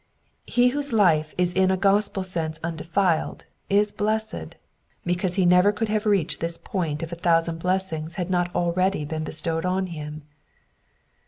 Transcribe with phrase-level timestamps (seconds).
[0.47, 4.55] He whose life is in a gospel sense undefiled, is blessed,
[5.05, 9.05] because he could never have reached this point if a thousand blessings had not already
[9.05, 10.23] been bestowed on him.